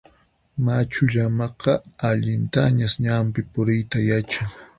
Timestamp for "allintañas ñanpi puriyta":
2.09-3.97